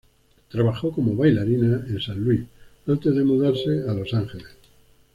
Trabajó 0.49 0.91
como 0.91 1.15
bailarina 1.15 1.85
en 1.87 2.01
San 2.01 2.19
Luis, 2.21 2.41
antes 2.87 3.13
de 3.15 3.23
mudarse 3.23 3.87
a 3.87 3.93
Los 3.93 4.11
Ángeles. 4.15 4.47